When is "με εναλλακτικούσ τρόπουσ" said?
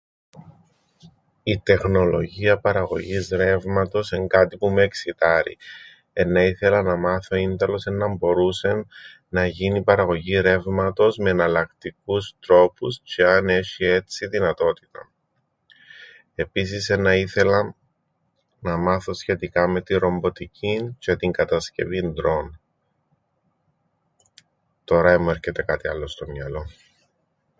11.17-13.01